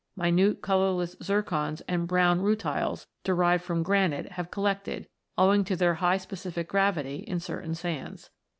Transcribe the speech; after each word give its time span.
Minute 0.15 0.63
colourless 0.63 1.13
zircons 1.17 1.83
and 1.87 2.07
brown 2.07 2.39
rutiles, 2.41 3.05
derived 3.23 3.63
from 3.63 3.83
granite, 3.83 4.31
have 4.31 4.49
collected, 4.49 5.07
owing 5.37 5.63
to 5.65 5.75
their 5.75 5.93
high 5.93 6.17
specific 6.17 6.67
gravity, 6.67 7.17
in 7.17 7.39
certain 7.39 7.75
sands. 7.75 8.31